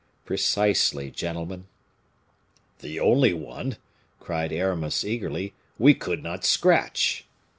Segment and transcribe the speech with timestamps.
[0.25, 1.67] "Precisely, gentlemen."
[2.79, 3.77] "The only one,"
[4.19, 7.25] cried Aramis, eagerly, "we could not scratch."